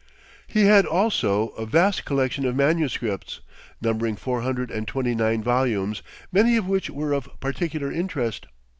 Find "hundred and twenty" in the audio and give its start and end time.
4.41-5.13